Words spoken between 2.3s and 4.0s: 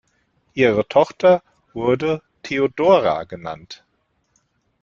"Theodora" genannt.